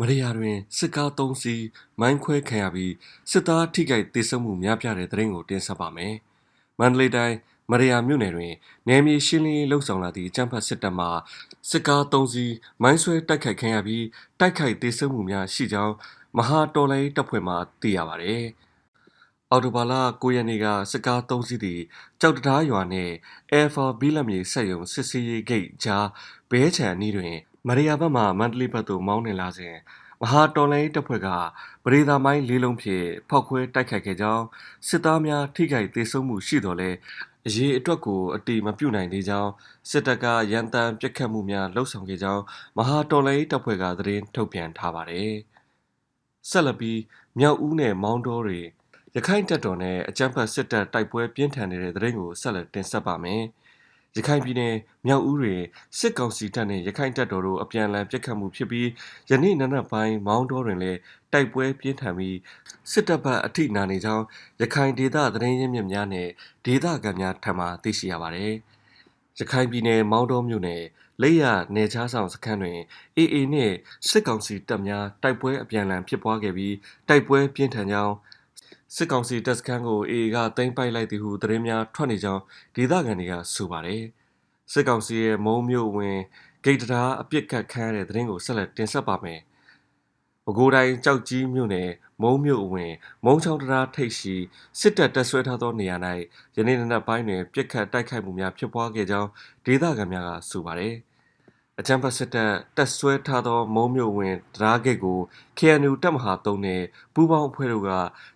[0.00, 1.64] မရိယာတွင်စစ်ကား၃စီး
[2.00, 2.92] မိုင်းခွဲခံရပြီး
[3.30, 6.14] စစ်သားထိခိုက်ဒေဆုံးမှုများပြားတဲ့သတင်းကိုတင်ဆက်ပါမယ်။
[6.78, 7.36] မန္တလေးတိုင်း
[7.70, 8.52] မရိယာမြို့နယ်တွင်
[8.88, 11.06] နယ်မြေရှင်းလင်းရေးလှုပ်ဆောင်လာသည့်အကြမ်းဖက်စစ်တပ်မှ
[11.70, 14.04] စစ်ကား၃စီးမိုင်းဆွဲတိုက်ခိုက်ခံရပြီး
[14.40, 15.94] တိုက်ခိုက်ဒေဆုံးမှုများရှိကြောင်း
[16.36, 18.34] မဟာတော်လိုင်းတပ်ဖွဲ့မှသိရပါဗျ။
[19.50, 19.92] အော်တိုဘာလ
[20.22, 21.80] 9ရက်နေ့ကစစ်ကား၃စီးသည်
[22.20, 23.14] ကြောက်တရားရွာနှင့်
[23.52, 26.06] Air for ဘီလမြေဆက်ယုံစစ်စေးရေးဂိတ်ကြား
[26.50, 27.34] ဘဲချံအနီးတွင်
[27.68, 29.74] မရိယာဘက်မှမန္တလေးဘက်သို့မောင်းနှင်လာစဉ်
[30.20, 31.28] မဟာတော်လိုင်းတပ်ဖွဲ့က
[31.84, 34.44] ပရိသာမိုင်းလေးလုံးဖြင့်ဖောက်ခွဲတိုက်ခိုက်ခဲ့ကြောင်း
[34.88, 36.90] စစ်သားများထိခိုက်ဒေဆုံးမှုရှိတော်လဲ
[37.46, 39.50] အရေးအတွက်ကိုအတိမပြုတ်နိုင်သေးကြောင်း
[39.90, 42.42] စစ်တပ်ကရန်တမ်းပြစ်ခတ်မှုများလှုပ်ဆောင်ခဲ့ကြောင်း
[42.76, 45.32] မဟာတော်လိုင်းတပ်ဖွဲ့ကသတင်းထုတ်ပြန်ထားပါတယ်။
[46.50, 47.00] ဆက်လက်ပြီး
[47.38, 48.60] မြောက်ဦးနယ်မောင်းတော်တွေ
[49.16, 53.42] ရခိုင်တပ်တော်နဲ့အကြမ်းဖက်စစ်တပ်တိုက်ပွဲပြင်းထန်နေတဲ့သတင်းကိုဆက်လက်တင်ဆက်ပါမယ်။
[54.16, 54.74] ရခိုင်ပြည်နယ်
[55.06, 55.60] မြောက်ဦးတွင်
[55.98, 58.88] စစ်ကောင်စီတပ်နှင့်ရခိုင်တပ်တော်တို့အပြန်အလှန်ပစ်ခတ်မှုဖြစ်ပြီး
[59.30, 60.98] ယနေ့နံနက်ပိုင်းမောင်းတော်တွင်လည်း
[61.32, 62.36] တိုက်ပွဲပြင်းထန်ပြီး
[62.92, 64.24] စစ်တပ်ဘက်အထိနာနေကြောင်း
[64.60, 66.28] ရခိုင်ဒေသသတင်းရင်းမြစ်များနဲ့
[66.66, 68.52] ဒေသခံများထံမှသိရှိရပါသည်။
[69.38, 70.82] ရခိုင်ပြည်နယ်မောင်းတော်မြို့နယ်
[71.22, 72.78] လက်ရနယ်ချားဆောင်စခန်းတွင်
[73.16, 73.74] AA နှင့်
[74.08, 76.74] စစ်ကောင်စီတပ်များတိုက်ပွဲအပြန်အလှန်ဖြစ်ပွားခဲ့ပြီး
[77.08, 78.14] တိုက်ပွဲပြင်းထန်ကြောင်း
[78.96, 82.42] စစ်ကောင်စီတပ်စခန်းကို AA ကသိမ်းပိုက်လိုက်သည်ဟုသတင်းများထွက်နေကြောင်း
[82.76, 84.02] ဒေသခံတွေကဆိုပါတယ်။
[84.72, 86.18] စစ်ကောင်စီရဲ့မုံမျိုးဝင်
[86.64, 89.40] ဂိတ်တရားအပြစ်ကတ်ခမ်းတဲ့သတင်းကိုဆက်လက်တင်ဆက်ပါမယ်။
[90.44, 91.90] ပဲခူးတိုင်းကြောက်ကြီးမြို့နယ်
[92.22, 92.92] မုံမြို့အဝင်
[93.24, 94.34] မုံချောင်းတရားထိပ်ရှိ
[94.80, 95.96] စစ်တပ်တပ်ဆွဲထားသောနေရာ၌
[96.56, 99.28] ယနေ့နံနက်ပိုင်းတွင်ပြစ်ခတ်တိုက်ခိုက်မှုများဖြစ်ပွားခဲ့ကြောင်း
[99.66, 100.94] ဒေသခံများကဆိုပါတယ်။
[101.80, 105.18] အကြမ်းဖက်စစ်တပ်တပ်ဆွဲထားသော မုံမြို့ဝင်တရားဂိတ်ကို
[105.58, 106.82] KNU တပ်မဟာ3နဲ့
[107.14, 107.90] ပူးပေါင်းအဖွဲ့တို့က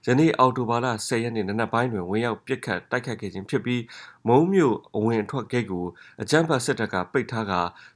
[0.06, 3.82] ယနေ့အောက်တိုဘာလ10ရက်နေ့နံနက်ပိုင်းတွင်ဝင်ရောက်ပစ်ခတ်တိုက်ခတ်ခဲ့ခြင်းဖြစ်ပြီး
[4.28, 5.86] မုံမြို့အဝင်အထွက်ဂိတ်ကို
[6.22, 7.52] အကြမ်းဖက်စစ်တပ်ကပိတ်ထားက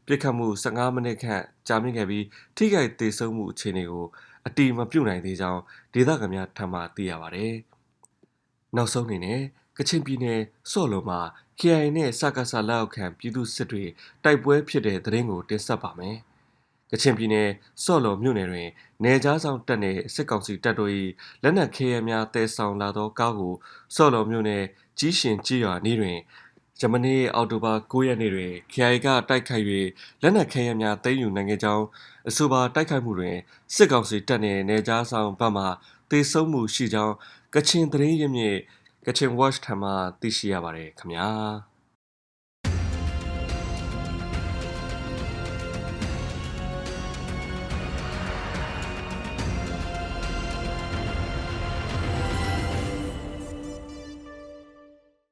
[0.07, 2.25] ပစ်ခတ်မှု15မိနစ်ခန့်ကြာမြင့်ခဲ့ပြီး
[2.57, 4.05] ထိခိုက်ဒေဆုံးမှုအခြေအနေကို
[4.47, 5.61] အတိမပြုတ်နိုင်သေးကြောင်း
[5.95, 7.47] ဒေသခံများထံမှသိရပါဗျ။
[8.77, 9.41] နောက်ဆုံးအနေနဲ့
[9.79, 10.41] ကချင်ပြည်နယ်
[10.71, 11.21] စော့လုံမှာ
[11.61, 13.85] KIA နဲ့စကားဆလက်အောက်ခံပြည်သူစစ်တွေ
[14.25, 16.17] တိုက်ပွဲဖြစ်တဲ့သတင်းကိုတင်ဆက်ပါမယ်။
[16.91, 17.49] ကချင်ပြည်နယ်
[17.85, 18.69] စော့လုံမြို့နယ်တွင်
[19.05, 20.93] နေကြားဆောင်တပ်နှင့်စစ်ကောင်စီတပ်တို့၏
[21.43, 23.55] လက်နက်ခဲယမ်းများတဲဆောင်လာသောကားကို
[23.97, 24.65] စော့လုံမြို့နယ်
[24.99, 26.19] ကြီးရှင်ကြီးရွာနီးတွင်
[26.81, 29.67] ဂျမနီအော်တိုဘာ9ရက်နေ့တွင် KIA ကတိုက်ခိုက်၍
[30.23, 31.85] လက်နက်ခဲယမ်းများသိမ်းယူနိုင်ခဲ့ကြောင်း
[32.29, 33.37] အဆိုပါတိုက်ခိုက်မှုတွင်
[33.75, 35.65] စစ်ကောင်စီတပ်နှင့်နေကြားဆောင်ဘက်မှ
[36.11, 37.15] တေဆုံးမှုရှိကြောင်း
[37.55, 38.57] ကချင်သတင်းရင်းမြစ်
[39.07, 39.91] ကချင် watch ထံမှ
[40.21, 41.29] သိရှိရပါတယ်ခင်ဗျာ